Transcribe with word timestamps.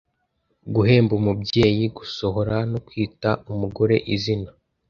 guhemba 0.73 1.11
umubyeyi, 1.19 1.83
gusohora 1.97 2.55
no 2.71 2.79
kwita 2.87 3.29
umugoreizina 3.51 4.49